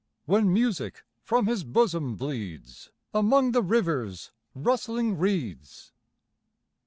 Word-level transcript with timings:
When 0.25 0.51
music 0.51 1.03
from 1.21 1.45
his 1.45 1.63
bosom 1.63 2.15
bleeds 2.15 2.89
Among 3.13 3.51
the 3.51 3.61
river's 3.61 4.31
rustling 4.55 5.15
reeds. 5.15 5.91